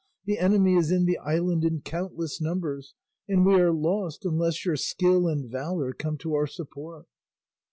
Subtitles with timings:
[0.25, 2.95] The enemy is in the island in countless numbers,
[3.27, 7.05] and we are lost unless your skill and valour come to our support."